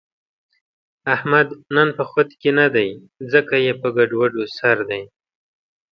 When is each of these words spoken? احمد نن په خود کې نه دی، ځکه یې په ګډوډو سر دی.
احمد 1.15 1.47
نن 1.75 1.87
په 1.97 2.03
خود 2.11 2.29
کې 2.41 2.49
نه 2.59 2.67
دی، 2.75 2.89
ځکه 3.31 3.55
یې 3.65 3.73
په 3.81 3.87
ګډوډو 3.95 4.43
سر 4.57 4.77
دی. 4.89 5.03